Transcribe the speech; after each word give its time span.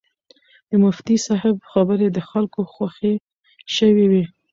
د 0.69 0.71
مفتي 0.83 1.17
صاحب 1.27 1.55
خبرې 1.71 2.07
د 2.11 2.19
خلکو 2.29 2.59
خوښې 2.73 3.13
شوې 3.75 4.05
وې. 4.11 4.23